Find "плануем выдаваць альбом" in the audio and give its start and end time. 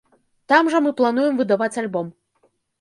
1.03-2.13